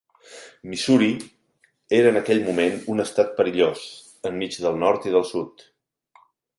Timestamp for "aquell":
2.23-2.41